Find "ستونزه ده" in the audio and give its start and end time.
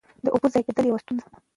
1.03-1.37